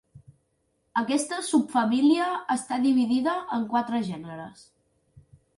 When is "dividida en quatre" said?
2.89-4.03